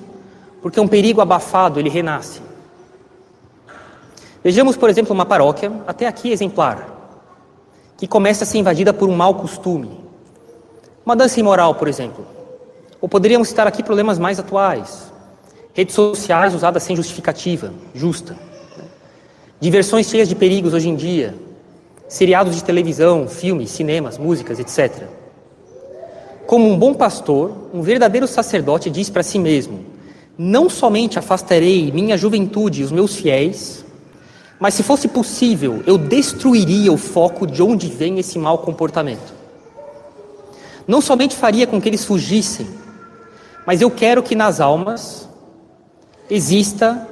Porque 0.62 0.78
um 0.78 0.86
perigo 0.86 1.20
abafado 1.20 1.80
ele 1.80 1.90
renasce. 1.90 2.47
Vejamos, 4.48 4.78
por 4.78 4.88
exemplo, 4.88 5.12
uma 5.12 5.26
paróquia, 5.26 5.70
até 5.86 6.06
aqui 6.06 6.32
exemplar, 6.32 7.12
que 7.98 8.06
começa 8.06 8.44
a 8.44 8.46
ser 8.46 8.56
invadida 8.56 8.94
por 8.94 9.06
um 9.06 9.14
mau 9.14 9.34
costume. 9.34 10.00
Uma 11.04 11.14
dança 11.14 11.38
imoral, 11.38 11.74
por 11.74 11.86
exemplo. 11.86 12.26
Ou 12.98 13.06
poderíamos 13.10 13.48
citar 13.48 13.66
aqui 13.66 13.82
problemas 13.82 14.18
mais 14.18 14.40
atuais. 14.40 15.12
Redes 15.74 15.94
sociais 15.94 16.54
usadas 16.54 16.82
sem 16.82 16.96
justificativa, 16.96 17.74
justa. 17.94 18.38
Diversões 19.60 20.08
cheias 20.08 20.30
de 20.30 20.34
perigos 20.34 20.72
hoje 20.72 20.88
em 20.88 20.96
dia, 20.96 21.34
seriados 22.08 22.56
de 22.56 22.64
televisão, 22.64 23.28
filmes, 23.28 23.70
cinemas, 23.70 24.16
músicas, 24.16 24.58
etc. 24.58 25.08
Como 26.46 26.66
um 26.66 26.78
bom 26.78 26.94
pastor, 26.94 27.52
um 27.74 27.82
verdadeiro 27.82 28.26
sacerdote 28.26 28.88
diz 28.88 29.10
para 29.10 29.22
si 29.22 29.38
mesmo: 29.38 29.84
Não 30.38 30.70
somente 30.70 31.18
afastarei 31.18 31.92
minha 31.92 32.16
juventude 32.16 32.80
e 32.80 32.84
os 32.84 32.90
meus 32.90 33.14
fiéis, 33.14 33.84
mas 34.60 34.74
se 34.74 34.82
fosse 34.82 35.06
possível, 35.06 35.82
eu 35.86 35.96
destruiria 35.96 36.92
o 36.92 36.96
foco 36.96 37.46
de 37.46 37.62
onde 37.62 37.88
vem 37.88 38.18
esse 38.18 38.38
mau 38.38 38.58
comportamento. 38.58 39.32
Não 40.86 41.00
somente 41.00 41.36
faria 41.36 41.66
com 41.66 41.80
que 41.80 41.88
eles 41.88 42.04
fugissem, 42.04 42.66
mas 43.66 43.80
eu 43.80 43.90
quero 43.90 44.22
que 44.22 44.34
nas 44.34 44.60
almas 44.60 45.28
exista 46.28 47.06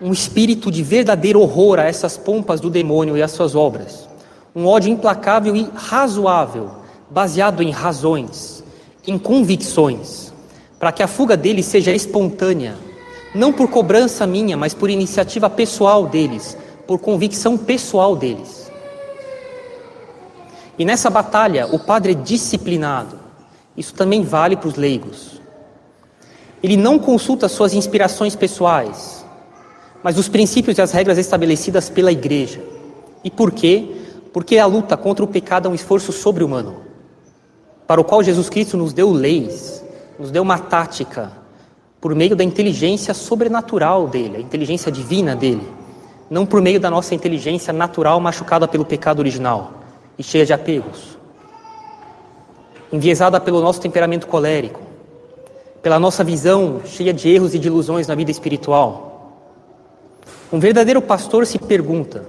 um 0.00 0.12
espírito 0.12 0.70
de 0.70 0.82
verdadeiro 0.82 1.40
horror 1.40 1.78
a 1.78 1.84
essas 1.84 2.16
pompas 2.16 2.60
do 2.60 2.70
demônio 2.70 3.16
e 3.16 3.22
às 3.22 3.32
suas 3.32 3.54
obras. 3.54 4.08
Um 4.54 4.66
ódio 4.66 4.90
implacável 4.90 5.54
e 5.54 5.68
razoável, 5.74 6.70
baseado 7.10 7.62
em 7.62 7.70
razões, 7.70 8.64
em 9.06 9.18
convicções, 9.18 10.32
para 10.78 10.92
que 10.92 11.02
a 11.02 11.08
fuga 11.08 11.36
deles 11.36 11.66
seja 11.66 11.92
espontânea, 11.92 12.76
não 13.36 13.52
por 13.52 13.68
cobrança 13.68 14.26
minha, 14.26 14.56
mas 14.56 14.74
por 14.74 14.90
iniciativa 14.90 15.48
pessoal 15.50 16.06
deles, 16.06 16.56
por 16.86 16.98
convicção 16.98 17.56
pessoal 17.56 18.16
deles. 18.16 18.70
E 20.78 20.84
nessa 20.84 21.08
batalha, 21.08 21.66
o 21.66 21.78
padre 21.78 22.12
é 22.12 22.14
disciplinado. 22.14 23.18
Isso 23.76 23.94
também 23.94 24.22
vale 24.22 24.56
para 24.56 24.68
os 24.68 24.76
leigos. 24.76 25.40
Ele 26.62 26.76
não 26.76 26.98
consulta 26.98 27.48
suas 27.48 27.74
inspirações 27.74 28.34
pessoais, 28.34 29.24
mas 30.02 30.18
os 30.18 30.28
princípios 30.28 30.78
e 30.78 30.82
as 30.82 30.92
regras 30.92 31.18
estabelecidas 31.18 31.88
pela 31.88 32.12
igreja. 32.12 32.60
E 33.22 33.30
por 33.30 33.52
quê? 33.52 33.96
Porque 34.32 34.58
a 34.58 34.66
luta 34.66 34.96
contra 34.96 35.24
o 35.24 35.28
pecado 35.28 35.68
é 35.68 35.70
um 35.70 35.74
esforço 35.74 36.12
sobre-humano. 36.12 36.84
para 37.86 38.00
o 38.00 38.04
qual 38.04 38.22
Jesus 38.22 38.48
Cristo 38.50 38.76
nos 38.76 38.92
deu 38.92 39.12
leis, 39.12 39.84
nos 40.18 40.32
deu 40.32 40.42
uma 40.42 40.58
tática, 40.58 41.30
por 42.06 42.14
meio 42.14 42.36
da 42.36 42.44
inteligência 42.44 43.12
sobrenatural 43.12 44.06
dele, 44.06 44.36
a 44.36 44.40
inteligência 44.40 44.92
divina 44.92 45.34
dele, 45.34 45.68
não 46.30 46.46
por 46.46 46.62
meio 46.62 46.78
da 46.78 46.88
nossa 46.88 47.16
inteligência 47.16 47.72
natural 47.72 48.20
machucada 48.20 48.68
pelo 48.68 48.84
pecado 48.84 49.18
original 49.18 49.72
e 50.16 50.22
cheia 50.22 50.46
de 50.46 50.52
apegos, 50.52 51.18
enviesada 52.92 53.40
pelo 53.40 53.60
nosso 53.60 53.80
temperamento 53.80 54.28
colérico, 54.28 54.80
pela 55.82 55.98
nossa 55.98 56.22
visão 56.22 56.80
cheia 56.84 57.12
de 57.12 57.28
erros 57.28 57.56
e 57.56 57.58
de 57.58 57.66
ilusões 57.66 58.06
na 58.06 58.14
vida 58.14 58.30
espiritual. 58.30 59.42
Um 60.52 60.60
verdadeiro 60.60 61.02
pastor 61.02 61.44
se 61.44 61.58
pergunta: 61.58 62.24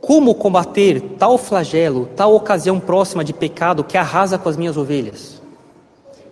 como 0.00 0.36
combater 0.36 1.00
tal 1.18 1.36
flagelo, 1.36 2.08
tal 2.14 2.32
ocasião 2.32 2.78
próxima 2.78 3.24
de 3.24 3.32
pecado 3.32 3.82
que 3.82 3.98
arrasa 3.98 4.38
com 4.38 4.48
as 4.48 4.56
minhas 4.56 4.76
ovelhas? 4.76 5.42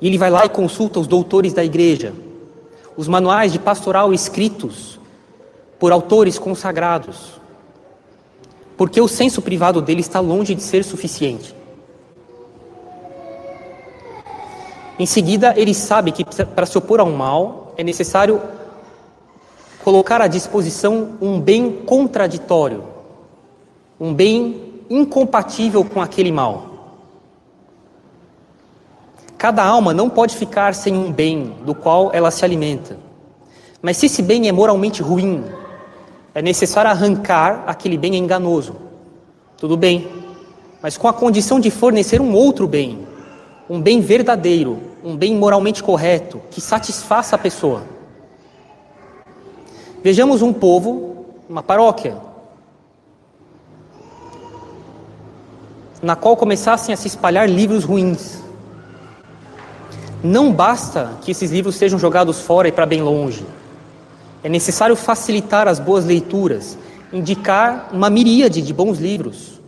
E 0.01 0.07
ele 0.07 0.17
vai 0.17 0.31
lá 0.31 0.45
e 0.45 0.49
consulta 0.49 1.01
os 1.01 1.09
doutores 1.09 1.53
da 1.53 1.65
igreja, 1.65 2.13
os 2.97 3.09
manuais 3.09 3.53
de 3.53 3.59
pastoral 3.59 4.13
escritos 4.13 4.99
por 5.79 5.93
autores 5.93 6.39
consagrados, 6.39 7.41
porque 8.77 9.01
o 9.01 9.09
senso 9.09 9.43
privado 9.43 9.83
dele 9.83 10.01
está 10.01 10.21
longe 10.21 10.55
de 10.55 10.63
ser 10.63 10.85
suficiente. 10.85 11.55
Em 14.99 15.07
seguida, 15.07 15.55
ele 15.57 15.75
sabe 15.75 16.13
que 16.13 16.25
para 16.45 16.67
se 16.67 16.79
opor 16.79 17.01
a 17.01 17.05
um 17.05 17.17
mal 17.17 17.75
é 17.77 17.83
necessário 17.83 18.41
colocar 19.83 20.21
à 20.23 20.27
disposição 20.27 21.17
um 21.21 21.41
bem 21.41 21.71
contraditório, 21.71 22.85
um 24.01 24.15
bem 24.15 24.83
incompatível 24.89 25.85
com 25.85 26.01
aquele 26.01 26.31
mal. 26.31 26.74
Cada 29.45 29.63
alma 29.63 29.93
não 29.93 30.09
pode 30.09 30.35
ficar 30.35 30.75
sem 30.75 30.97
um 30.97 31.13
bem 31.13 31.55
do 31.67 31.75
qual 31.75 32.11
ela 32.15 32.31
se 32.31 32.47
alimenta. 32.47 32.97
Mas 33.83 33.99
se 33.99 34.07
esse 34.07 34.23
bem 34.23 34.49
é 34.49 34.53
moralmente 34.53 35.03
ruim, 35.03 35.45
é 36.35 36.41
necessário 36.41 36.91
arrancar 36.91 37.63
aquele 37.67 37.99
bem 37.99 38.17
enganoso. 38.17 38.75
Tudo 39.59 39.77
bem, 39.77 40.09
mas 40.81 40.97
com 40.97 41.09
a 41.09 41.13
condição 41.13 41.61
de 41.61 41.71
fornecer 41.71 42.23
um 42.23 42.33
outro 42.33 42.67
bem, 42.67 43.07
um 43.69 43.83
bem 43.83 44.01
verdadeiro, 44.01 44.81
um 45.05 45.15
bem 45.15 45.37
moralmente 45.37 45.83
correto, 45.83 46.41
que 46.51 46.59
satisfaça 46.59 47.37
a 47.37 47.39
pessoa. 47.39 47.83
Vejamos 50.03 50.41
um 50.41 50.55
povo, 50.55 51.27
uma 51.47 51.63
paróquia, 51.63 52.17
na 56.01 56.17
qual 56.17 56.35
começassem 56.35 56.95
a 56.95 56.97
se 56.97 57.09
espalhar 57.09 57.47
livros 57.47 57.85
ruins. 57.85 58.43
Não 60.25 60.53
basta 60.53 61.19
que 61.21 61.31
esses 61.31 61.53
livros 61.53 61.77
sejam 61.77 61.99
jogados 61.99 62.41
fora 62.41 62.67
e 62.67 62.73
para 62.73 62.87
bem 62.87 63.03
longe. 63.03 63.47
É 64.43 64.49
necessário 64.49 64.97
facilitar 64.97 65.69
as 65.69 65.79
boas 65.79 66.05
leituras, 66.05 66.77
indicar 67.13 67.91
uma 67.93 68.11
miríade 68.11 68.61
de 68.61 68.75
bons 68.75 68.99
livros 68.99 69.61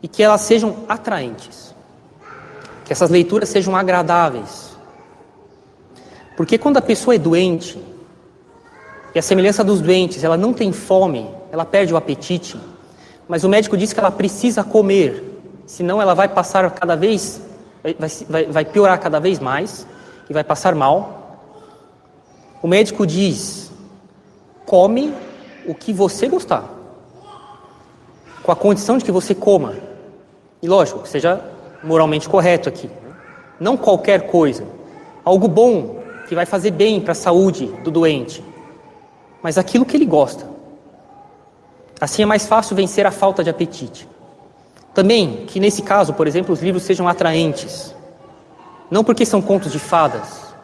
e 0.00 0.06
que 0.06 0.22
elas 0.22 0.42
sejam 0.42 0.76
atraentes 0.88 1.72
que 2.84 2.92
essas 2.92 3.08
leituras 3.08 3.48
sejam 3.48 3.74
agradáveis. 3.74 4.76
Porque 6.36 6.58
quando 6.58 6.76
a 6.76 6.82
pessoa 6.82 7.14
é 7.14 7.18
doente, 7.18 7.82
e 9.14 9.18
a 9.18 9.22
semelhança 9.22 9.62
dos 9.64 9.80
doentes, 9.80 10.22
ela 10.24 10.36
não 10.36 10.52
tem 10.52 10.72
fome, 10.72 11.26
ela 11.50 11.64
perde 11.64 11.92
o 11.92 11.96
apetite, 11.96 12.58
mas 13.28 13.44
o 13.44 13.48
médico 13.48 13.76
diz 13.76 13.92
que 13.92 14.00
ela 14.00 14.10
precisa 14.10 14.64
comer, 14.64 15.40
senão 15.66 16.00
ela 16.00 16.14
vai 16.14 16.28
passar 16.28 16.70
cada 16.70 16.94
vez, 16.94 17.40
vai, 17.82 17.96
vai, 18.28 18.44
vai 18.46 18.64
piorar 18.64 18.98
cada 18.98 19.18
vez 19.18 19.38
mais 19.38 19.86
e 20.32 20.34
vai 20.34 20.42
passar 20.42 20.74
mal. 20.74 21.38
O 22.62 22.66
médico 22.66 23.06
diz: 23.06 23.70
come 24.66 25.14
o 25.66 25.74
que 25.74 25.92
você 25.92 26.26
gostar, 26.26 26.68
com 28.42 28.50
a 28.50 28.56
condição 28.56 28.98
de 28.98 29.04
que 29.04 29.12
você 29.12 29.34
coma. 29.34 29.74
E 30.60 30.68
lógico, 30.68 31.06
seja 31.06 31.40
moralmente 31.84 32.28
correto 32.28 32.68
aqui. 32.68 32.90
Não 33.60 33.76
qualquer 33.76 34.26
coisa. 34.26 34.64
Algo 35.24 35.46
bom 35.46 36.02
que 36.28 36.34
vai 36.34 36.46
fazer 36.46 36.70
bem 36.70 37.00
para 37.00 37.12
a 37.12 37.14
saúde 37.14 37.66
do 37.84 37.90
doente, 37.90 38.42
mas 39.42 39.58
aquilo 39.58 39.84
que 39.84 39.96
ele 39.96 40.06
gosta. 40.06 40.50
Assim 42.00 42.22
é 42.22 42.26
mais 42.26 42.46
fácil 42.46 42.74
vencer 42.74 43.06
a 43.06 43.12
falta 43.12 43.44
de 43.44 43.50
apetite. 43.50 44.08
Também 44.94 45.44
que 45.46 45.60
nesse 45.60 45.82
caso, 45.82 46.12
por 46.14 46.26
exemplo, 46.26 46.52
os 46.52 46.60
livros 46.60 46.82
sejam 46.82 47.06
atraentes. 47.06 47.94
Não 48.92 49.02
porque 49.02 49.24
são 49.24 49.40
contos 49.40 49.72
de 49.72 49.78
fadas. 49.78 50.54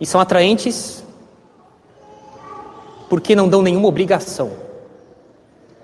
E 0.00 0.04
são 0.04 0.20
atraentes 0.20 1.04
porque 3.08 3.36
não 3.36 3.48
dão 3.48 3.62
nenhuma 3.62 3.86
obrigação. 3.86 4.50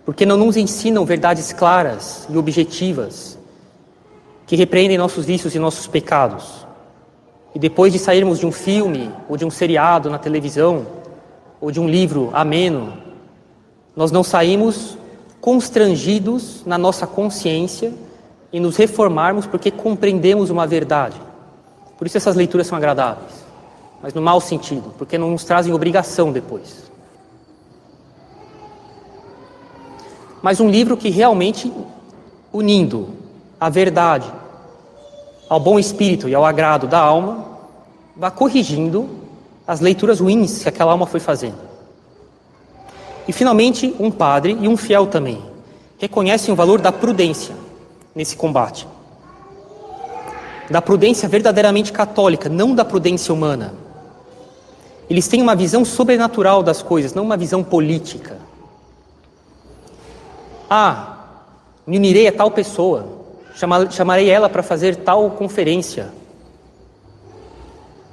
Porque 0.04 0.26
não 0.26 0.36
nos 0.36 0.56
ensinam 0.56 1.04
verdades 1.04 1.52
claras 1.52 2.26
e 2.28 2.36
objetivas 2.36 3.38
que 4.48 4.56
repreendem 4.56 4.98
nossos 4.98 5.24
vícios 5.24 5.54
e 5.54 5.60
nossos 5.60 5.86
pecados. 5.86 6.66
E 7.54 7.58
depois 7.60 7.92
de 7.92 7.98
sairmos 8.00 8.40
de 8.40 8.46
um 8.46 8.50
filme, 8.50 9.12
ou 9.28 9.36
de 9.36 9.44
um 9.44 9.50
seriado 9.50 10.10
na 10.10 10.18
televisão, 10.18 10.88
ou 11.60 11.70
de 11.70 11.78
um 11.78 11.88
livro 11.88 12.30
ameno, 12.32 12.94
nós 13.94 14.10
não 14.10 14.24
saímos 14.24 14.98
constrangidos 15.40 16.64
na 16.66 16.76
nossa 16.76 17.06
consciência 17.06 17.92
e 18.52 18.58
nos 18.58 18.76
reformarmos 18.76 19.46
porque 19.46 19.70
compreendemos 19.70 20.50
uma 20.50 20.66
verdade. 20.66 21.20
Por 21.96 22.06
isso 22.06 22.16
essas 22.16 22.34
leituras 22.36 22.66
são 22.66 22.76
agradáveis, 22.76 23.32
mas 24.02 24.14
no 24.14 24.22
mau 24.22 24.40
sentido, 24.40 24.94
porque 24.96 25.18
não 25.18 25.30
nos 25.30 25.44
trazem 25.44 25.72
obrigação 25.72 26.32
depois. 26.32 26.90
Mas 30.42 30.58
um 30.58 30.70
livro 30.70 30.96
que 30.96 31.10
realmente 31.10 31.72
unindo 32.52 33.10
a 33.60 33.68
verdade 33.68 34.32
ao 35.48 35.58
bom 35.58 35.78
espírito 35.78 36.28
e 36.28 36.34
ao 36.34 36.44
agrado 36.44 36.86
da 36.86 37.00
alma, 37.00 37.44
vá 38.16 38.30
corrigindo 38.30 39.10
as 39.66 39.80
leituras 39.80 40.20
ruins 40.20 40.62
que 40.62 40.68
aquela 40.68 40.92
alma 40.92 41.06
foi 41.06 41.18
fazendo. 41.18 41.58
E 43.26 43.32
finalmente, 43.32 43.94
um 43.98 44.12
padre 44.12 44.56
e 44.60 44.68
um 44.68 44.76
fiel 44.76 45.08
também 45.08 45.42
reconhecem 45.98 46.52
o 46.52 46.56
valor 46.56 46.80
da 46.80 46.92
prudência 46.92 47.54
nesse 48.20 48.36
combate. 48.36 48.86
Da 50.68 50.82
prudência 50.82 51.26
verdadeiramente 51.26 51.90
católica, 51.90 52.50
não 52.50 52.74
da 52.74 52.84
prudência 52.84 53.32
humana. 53.32 53.72
Eles 55.08 55.26
têm 55.26 55.40
uma 55.40 55.56
visão 55.56 55.86
sobrenatural 55.86 56.62
das 56.62 56.82
coisas, 56.82 57.14
não 57.14 57.24
uma 57.24 57.36
visão 57.38 57.64
política. 57.64 58.36
Ah, 60.68 61.16
me 61.86 61.96
unirei 61.96 62.28
a 62.28 62.32
tal 62.32 62.50
pessoa, 62.50 63.06
chamarei 63.90 64.28
ela 64.28 64.50
para 64.50 64.62
fazer 64.62 64.96
tal 64.96 65.30
conferência. 65.30 66.12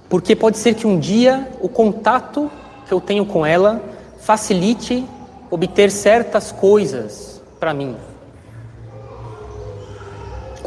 Porque 0.07 0.37
pode 0.37 0.57
ser 0.57 0.73
que 0.73 0.87
um 0.87 0.97
dia 0.97 1.51
o 1.59 1.67
contato 1.67 2.49
que 2.87 2.93
eu 2.93 3.01
tenho 3.01 3.25
com 3.25 3.45
ela 3.45 3.81
facilite 4.21 5.05
obter 5.51 5.91
certas 5.91 6.49
coisas 6.53 7.41
para 7.59 7.73
mim. 7.73 7.97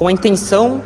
Com 0.00 0.06
a 0.06 0.12
intenção 0.12 0.82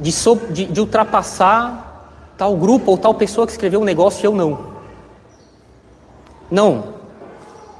de, 0.00 0.10
so, 0.10 0.34
de, 0.48 0.64
de 0.64 0.80
ultrapassar 0.80 2.32
tal 2.38 2.56
grupo 2.56 2.90
ou 2.90 2.96
tal 2.96 3.12
pessoa 3.12 3.46
que 3.46 3.52
escreveu 3.52 3.82
um 3.82 3.84
negócio 3.84 4.24
e 4.24 4.26
eu 4.26 4.34
não. 4.34 4.72
Não. 6.50 6.94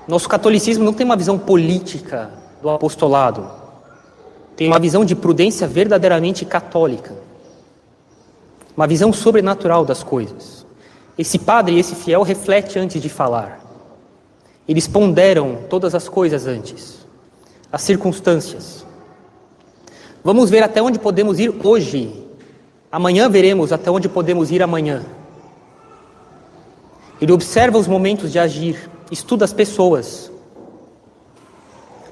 Nosso 0.07 0.29
catolicismo 0.29 0.85
não 0.85 0.93
tem 0.93 1.07
uma 1.07 1.17
visão 1.17 1.39
política 1.39 2.31
do 2.61 2.69
apostolado. 2.69 3.51
Tem 4.55 4.67
uma 4.67 4.79
visão 4.79 5.03
de 5.03 5.17
prudência 5.17 5.67
verdadeiramente 5.67 6.45
católica. 6.45 7.15
Uma 8.77 8.87
visão 8.87 9.15
sobrenatural 9.15 9.83
das 9.87 10.03
coisas. 10.03 10.67
Esse 11.17 11.39
padre 11.39 11.77
e 11.77 11.79
esse 11.79 11.95
fiel 11.95 12.21
reflete 12.21 12.79
antes 12.79 13.01
de 13.01 13.09
falar. 13.09 13.61
Eles 14.69 14.87
ponderam 14.87 15.57
todas 15.71 15.95
as 15.95 16.07
coisas 16.07 16.47
antes, 16.47 16.98
as 17.73 17.83
circunstâncias. 17.83 18.87
Vamos 20.25 20.51
ver 20.51 20.63
até 20.63 20.83
onde 20.83 20.99
podemos 20.99 21.39
ir 21.39 21.55
hoje. 21.65 22.27
Amanhã 22.91 23.29
veremos 23.29 23.73
até 23.73 23.91
onde 23.91 24.09
podemos 24.09 24.51
ir 24.51 24.63
amanhã. 24.63 25.05
Ele 27.21 27.33
observa 27.33 27.79
os 27.79 27.87
momentos 27.87 28.33
de 28.33 28.39
agir, 28.39 28.89
estuda 29.11 29.45
as 29.45 29.53
pessoas, 29.53 30.31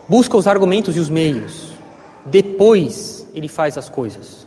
busca 0.08 0.36
os 0.36 0.46
argumentos 0.46 0.96
e 0.96 1.00
os 1.00 1.08
meios, 1.08 1.72
depois 2.24 3.26
ele 3.32 3.48
faz 3.48 3.78
as 3.78 3.88
coisas. 3.88 4.46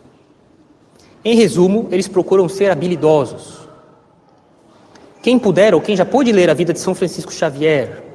Em 1.24 1.36
resumo, 1.36 1.88
eles 1.91 2.08
procuram 2.08 2.48
ser 2.50 2.72
habilidosos. 2.72 3.60
Quem 5.22 5.38
puder, 5.38 5.74
ou 5.74 5.82
quem 5.82 5.95
já 5.95 6.06
pôde 6.06 6.32
ler 6.32 6.50
a 6.50 6.54
vida 6.54 6.74
de 6.74 6.80
São 6.80 6.95
Francisco 6.95 7.32
Xavier, 7.32 8.09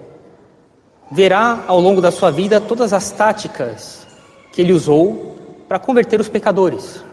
verá 1.14 1.62
ao 1.68 1.79
longo 1.79 2.00
da 2.00 2.11
sua 2.11 2.33
vida 2.33 2.61
todas 2.61 2.92
as 2.92 3.12
táticas 3.12 4.05
que 4.53 4.61
ele 4.61 4.72
usou 4.72 5.37
para 5.68 5.79
converter 5.79 6.20
os 6.20 6.29
pecadores. 6.29 7.05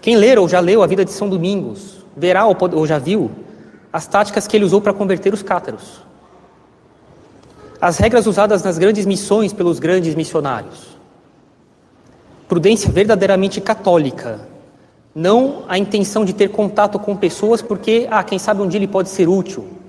Quem 0.00 0.16
ler 0.16 0.38
ou 0.38 0.48
já 0.48 0.60
leu 0.60 0.82
a 0.82 0.86
vida 0.86 1.04
de 1.04 1.12
São 1.12 1.28
Domingos, 1.28 1.98
verá 2.16 2.46
ou 2.46 2.86
já 2.86 2.98
viu 2.98 3.30
as 3.92 4.06
táticas 4.06 4.46
que 4.46 4.56
ele 4.56 4.64
usou 4.64 4.80
para 4.80 4.94
converter 4.94 5.34
os 5.34 5.42
cátaros. 5.42 6.00
As 7.78 7.98
regras 7.98 8.26
usadas 8.26 8.62
nas 8.62 8.78
grandes 8.78 9.04
missões 9.04 9.52
pelos 9.52 9.78
grandes 9.78 10.14
missionários. 10.14 10.96
Prudência 12.48 12.90
verdadeiramente 12.90 13.60
católica. 13.60 14.40
Não 15.14 15.64
a 15.68 15.76
intenção 15.76 16.24
de 16.24 16.32
ter 16.32 16.48
contato 16.48 16.98
com 16.98 17.14
pessoas 17.14 17.60
porque, 17.60 18.08
ah, 18.10 18.24
quem 18.24 18.38
sabe 18.38 18.62
um 18.62 18.68
dia 18.68 18.78
ele 18.78 18.88
pode 18.88 19.10
ser 19.10 19.28
útil. 19.28 19.83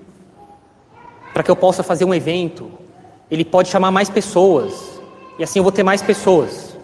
Para 1.35 1.43
que 1.43 1.51
eu 1.51 1.55
possa 1.57 1.83
fazer 1.83 2.05
um 2.05 2.13
evento. 2.13 2.71
Ele 3.29 3.43
pode 3.43 3.67
chamar 3.67 3.91
mais 3.91 4.09
pessoas. 4.09 5.01
E 5.37 5.43
assim 5.43 5.59
eu 5.59 5.63
vou 5.63 5.71
ter 5.71 5.83
mais 5.83 6.01
pessoas. 6.01 6.77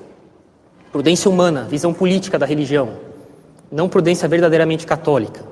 Prudência 0.92 1.32
humana, 1.32 1.64
visão 1.70 1.94
política 1.94 2.38
da 2.38 2.46
religião. 2.46 2.98
Não 3.72 3.88
prudência 3.88 4.28
verdadeiramente 4.28 4.86
católica. 4.86 5.46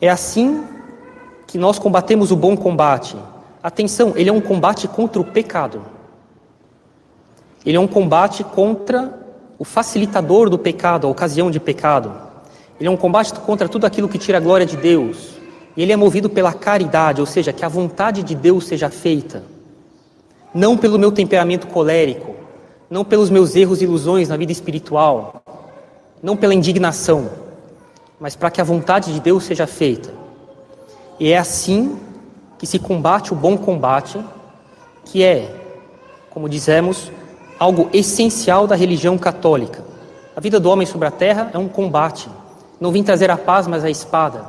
É 0.00 0.10
assim 0.10 0.64
que 1.46 1.56
nós 1.56 1.78
combatemos 1.78 2.32
o 2.32 2.36
bom 2.36 2.56
combate. 2.56 3.16
Atenção, 3.62 4.14
ele 4.16 4.28
é 4.28 4.32
um 4.32 4.40
combate 4.40 4.88
contra 4.88 5.22
o 5.22 5.24
pecado. 5.24 5.84
Ele 7.64 7.76
é 7.76 7.80
um 7.80 7.86
combate 7.86 8.42
contra 8.42 9.20
o 9.56 9.64
facilitador 9.64 10.50
do 10.50 10.58
pecado, 10.58 11.06
a 11.06 11.10
ocasião 11.10 11.48
de 11.48 11.60
pecado. 11.60 12.12
Ele 12.80 12.88
é 12.88 12.90
um 12.90 12.96
combate 12.96 13.32
contra 13.34 13.68
tudo 13.68 13.86
aquilo 13.86 14.08
que 14.08 14.18
tira 14.18 14.38
a 14.38 14.40
glória 14.40 14.66
de 14.66 14.76
Deus. 14.76 15.38
Ele 15.76 15.92
é 15.92 15.96
movido 15.96 16.28
pela 16.28 16.52
caridade, 16.52 17.20
ou 17.20 17.26
seja, 17.26 17.52
que 17.52 17.64
a 17.64 17.68
vontade 17.68 18.22
de 18.22 18.34
Deus 18.34 18.66
seja 18.66 18.90
feita. 18.90 19.42
Não 20.52 20.76
pelo 20.76 20.98
meu 20.98 21.12
temperamento 21.12 21.66
colérico, 21.66 22.34
não 22.90 23.04
pelos 23.04 23.30
meus 23.30 23.54
erros 23.54 23.80
e 23.80 23.84
ilusões 23.84 24.28
na 24.28 24.36
vida 24.36 24.50
espiritual, 24.50 25.42
não 26.22 26.36
pela 26.36 26.54
indignação 26.54 27.30
mas 28.20 28.36
para 28.36 28.50
que 28.50 28.60
a 28.60 28.64
vontade 28.64 29.14
de 29.14 29.18
Deus 29.18 29.44
seja 29.44 29.66
feita. 29.66 30.12
E 31.18 31.32
é 31.32 31.38
assim 31.38 31.98
que 32.58 32.66
se 32.66 32.78
combate 32.78 33.32
o 33.32 33.36
bom 33.36 33.56
combate, 33.56 34.22
que 35.06 35.24
é, 35.24 35.50
como 36.28 36.46
dizemos, 36.46 37.10
algo 37.58 37.88
essencial 37.94 38.66
da 38.66 38.76
religião 38.76 39.16
católica. 39.16 39.82
A 40.36 40.40
vida 40.40 40.60
do 40.60 40.70
homem 40.70 40.86
sobre 40.86 41.08
a 41.08 41.10
terra 41.10 41.50
é 41.54 41.58
um 41.58 41.66
combate. 41.66 42.28
Não 42.78 42.92
vim 42.92 43.02
trazer 43.02 43.30
a 43.30 43.38
paz, 43.38 43.66
mas 43.66 43.84
a 43.84 43.90
espada. 43.90 44.44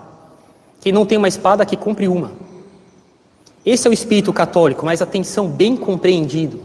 Quem 0.81 0.91
não 0.91 1.05
tem 1.05 1.17
uma 1.17 1.27
espada, 1.27 1.65
que 1.65 1.77
compre 1.77 2.07
uma. 2.07 2.31
Esse 3.65 3.87
é 3.87 3.91
o 3.91 3.93
espírito 3.93 4.33
católico, 4.33 4.85
mas 4.85 5.01
atenção, 5.01 5.47
bem 5.47 5.77
compreendido. 5.77 6.59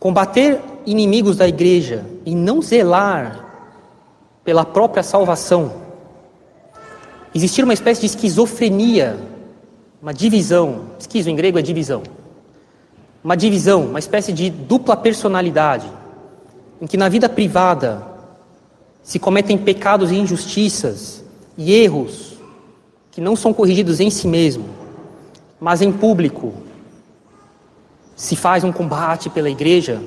Combater 0.00 0.60
inimigos 0.86 1.36
da 1.36 1.46
igreja 1.46 2.06
e 2.24 2.34
não 2.34 2.62
zelar 2.62 3.44
pela 4.42 4.64
própria 4.64 5.02
salvação 5.02 5.86
existir 7.36 7.64
uma 7.64 7.74
espécie 7.74 8.00
de 8.00 8.06
esquizofrenia, 8.06 9.18
uma 10.00 10.14
divisão. 10.14 10.86
Esquizo 10.98 11.28
em 11.28 11.36
grego 11.36 11.58
é 11.58 11.62
divisão. 11.62 12.02
Uma 13.22 13.36
divisão, 13.36 13.84
uma 13.84 13.98
espécie 13.98 14.32
de 14.32 14.48
dupla 14.48 14.96
personalidade, 14.96 15.86
em 16.80 16.86
que 16.86 16.96
na 16.96 17.10
vida 17.10 17.28
privada 17.28 18.02
se 19.02 19.18
cometem 19.18 19.58
pecados 19.58 20.10
e 20.10 20.16
injustiças 20.16 21.22
e 21.58 21.74
erros 21.74 22.25
que 23.16 23.20
não 23.22 23.34
são 23.34 23.50
corrigidos 23.50 23.98
em 23.98 24.10
si 24.10 24.28
mesmo, 24.28 24.66
mas 25.58 25.80
em 25.80 25.90
público 25.90 26.52
se 28.14 28.36
faz 28.36 28.62
um 28.62 28.70
combate 28.70 29.30
pela 29.30 29.48
igreja 29.48 30.02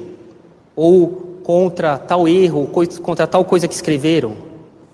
ou 0.75 1.39
contra 1.43 1.97
tal 1.97 2.27
erro, 2.27 2.67
contra 3.01 3.25
tal 3.25 3.43
coisa 3.43 3.67
que 3.67 3.73
escreveram, 3.73 4.37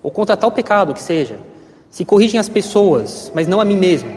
ou 0.02 0.10
contra 0.10 0.34
tal 0.34 0.50
pecado 0.50 0.94
que 0.94 1.02
seja 1.02 1.38
se 1.90 2.06
corrigem 2.06 2.40
as 2.40 2.48
pessoas, 2.48 3.30
mas 3.34 3.46
não 3.46 3.60
a 3.60 3.66
mim 3.66 3.76
mesmo, 3.76 4.10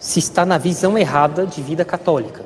se 0.00 0.18
está 0.18 0.44
na 0.44 0.58
visão 0.58 0.98
errada 0.98 1.46
de 1.46 1.62
vida 1.62 1.84
católica. 1.84 2.44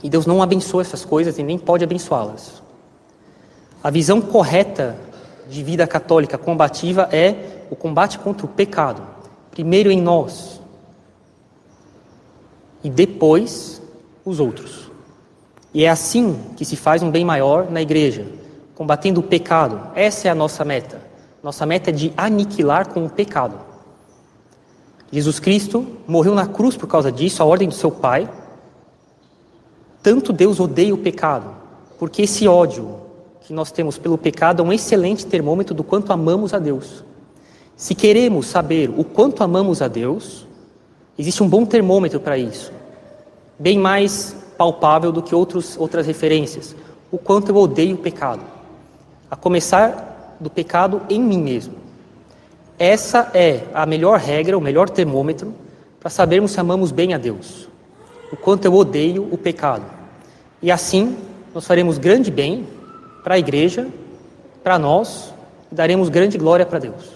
E 0.00 0.08
Deus 0.08 0.26
não 0.26 0.40
abençoa 0.40 0.82
essas 0.82 1.04
coisas 1.04 1.36
e 1.38 1.42
nem 1.42 1.58
pode 1.58 1.82
abençoá-las. 1.82 2.62
A 3.82 3.90
visão 3.90 4.20
correta 4.20 4.96
de 5.50 5.64
vida 5.64 5.88
católica 5.88 6.38
combativa 6.38 7.08
é 7.10 7.55
o 7.70 7.76
combate 7.76 8.18
contra 8.18 8.46
o 8.46 8.48
pecado, 8.48 9.02
primeiro 9.50 9.90
em 9.90 10.00
nós 10.00 10.60
e 12.86 12.90
depois 12.90 13.82
os 14.24 14.38
outros. 14.38 14.92
E 15.74 15.84
é 15.84 15.88
assim 15.88 16.38
que 16.56 16.64
se 16.64 16.76
faz 16.76 17.02
um 17.02 17.10
bem 17.10 17.24
maior 17.24 17.68
na 17.68 17.82
igreja, 17.82 18.24
combatendo 18.76 19.18
o 19.18 19.24
pecado. 19.24 19.90
Essa 19.94 20.28
é 20.28 20.30
a 20.30 20.34
nossa 20.36 20.64
meta. 20.64 21.00
Nossa 21.42 21.66
meta 21.66 21.90
é 21.90 21.92
de 21.92 22.12
aniquilar 22.16 22.88
com 22.88 23.04
o 23.04 23.10
pecado. 23.10 23.58
Jesus 25.10 25.40
Cristo 25.40 25.84
morreu 26.06 26.32
na 26.32 26.46
cruz 26.46 26.76
por 26.76 26.86
causa 26.86 27.10
disso, 27.10 27.42
a 27.42 27.46
ordem 27.46 27.68
do 27.68 27.74
seu 27.74 27.90
Pai. 27.90 28.30
Tanto 30.00 30.32
Deus 30.32 30.60
odeia 30.60 30.94
o 30.94 30.98
pecado, 30.98 31.56
porque 31.98 32.22
esse 32.22 32.46
ódio 32.46 33.00
que 33.40 33.52
nós 33.52 33.72
temos 33.72 33.98
pelo 33.98 34.16
pecado 34.16 34.62
é 34.62 34.64
um 34.64 34.72
excelente 34.72 35.26
termômetro 35.26 35.74
do 35.74 35.82
quanto 35.82 36.12
amamos 36.12 36.54
a 36.54 36.60
Deus. 36.60 37.04
Se 37.76 37.94
queremos 37.94 38.46
saber 38.46 38.88
o 38.88 39.04
quanto 39.04 39.44
amamos 39.44 39.82
a 39.82 39.88
Deus, 39.88 40.46
existe 41.18 41.42
um 41.42 41.48
bom 41.48 41.66
termômetro 41.66 42.18
para 42.18 42.38
isso, 42.38 42.72
bem 43.58 43.78
mais 43.78 44.34
palpável 44.56 45.12
do 45.12 45.22
que 45.22 45.34
outros, 45.34 45.76
outras 45.76 46.06
referências. 46.06 46.74
O 47.12 47.18
quanto 47.18 47.50
eu 47.50 47.56
odeio 47.56 47.96
o 47.96 47.98
pecado. 47.98 48.40
A 49.30 49.36
começar 49.36 50.36
do 50.40 50.48
pecado 50.48 51.02
em 51.10 51.20
mim 51.20 51.42
mesmo. 51.42 51.74
Essa 52.78 53.30
é 53.34 53.64
a 53.74 53.84
melhor 53.84 54.18
regra, 54.18 54.56
o 54.56 54.60
melhor 54.60 54.88
termômetro 54.88 55.54
para 56.00 56.08
sabermos 56.08 56.52
se 56.52 56.60
amamos 56.60 56.90
bem 56.90 57.12
a 57.12 57.18
Deus. 57.18 57.68
O 58.32 58.36
quanto 58.36 58.64
eu 58.64 58.74
odeio 58.74 59.28
o 59.30 59.36
pecado. 59.36 59.84
E 60.62 60.70
assim 60.70 61.14
nós 61.54 61.66
faremos 61.66 61.98
grande 61.98 62.30
bem 62.30 62.66
para 63.22 63.34
a 63.34 63.38
igreja, 63.38 63.86
para 64.64 64.78
nós, 64.78 65.34
e 65.70 65.74
daremos 65.74 66.08
grande 66.08 66.38
glória 66.38 66.64
para 66.64 66.78
Deus. 66.78 67.15